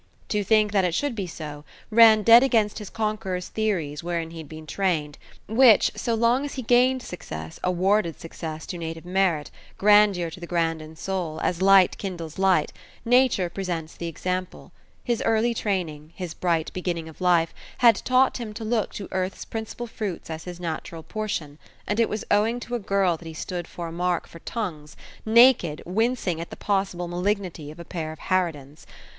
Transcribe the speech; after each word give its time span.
To 0.29 0.43
think 0.43 0.71
that 0.71 0.83
it 0.83 0.95
should 0.95 1.13
be 1.13 1.27
so, 1.27 1.63
ran 1.91 2.23
dead 2.23 2.41
against 2.41 2.79
his 2.79 2.89
conqueror's 2.89 3.49
theories 3.49 4.03
wherein 4.03 4.31
he 4.31 4.39
had 4.39 4.49
been 4.49 4.65
trained, 4.65 5.19
which, 5.47 5.91
so 5.93 6.15
long 6.15 6.43
as 6.43 6.55
he 6.55 6.63
gained 6.63 7.03
success 7.03 7.59
awarded 7.63 8.19
success 8.19 8.65
to 8.65 8.79
native 8.79 9.05
merit, 9.05 9.51
grandeur 9.77 10.31
to 10.31 10.39
the 10.39 10.47
grand 10.47 10.81
in 10.81 10.95
soul, 10.95 11.39
as 11.41 11.61
light 11.61 11.99
kindles 11.99 12.39
light: 12.39 12.73
nature 13.05 13.47
presents 13.47 13.93
the 13.95 14.07
example. 14.07 14.71
His 15.03 15.21
early 15.21 15.53
training, 15.53 16.13
his 16.15 16.33
bright 16.33 16.73
beginning 16.73 17.07
of 17.07 17.21
life, 17.21 17.53
had 17.77 17.97
taught 17.97 18.37
him 18.37 18.55
to 18.55 18.63
look 18.63 18.93
to 18.95 19.07
earth's 19.11 19.45
principal 19.45 19.85
fruits 19.85 20.31
as 20.31 20.45
his 20.45 20.59
natural 20.59 21.03
portion, 21.03 21.59
and 21.85 21.99
it 21.99 22.09
was 22.09 22.25
owing 22.31 22.59
to 22.61 22.73
a 22.73 22.79
girl 22.79 23.17
that 23.17 23.27
he 23.27 23.35
stood 23.35 23.67
a 23.77 23.91
mark 23.91 24.25
for 24.27 24.39
tongues, 24.39 24.97
naked, 25.27 25.79
wincing 25.85 26.41
at 26.41 26.49
the 26.49 26.55
possible 26.55 27.07
malignity 27.07 27.69
of 27.69 27.79
a 27.79 27.85
pair 27.85 28.11
of 28.11 28.17
harridans. 28.17 28.87